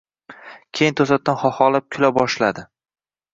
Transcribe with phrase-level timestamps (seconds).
[0.79, 2.65] Keyin to‘satdan xaxolab kula boshladi.